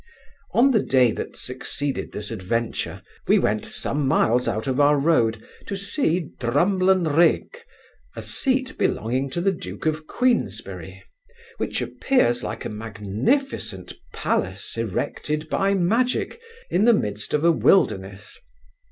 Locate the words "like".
12.41-12.65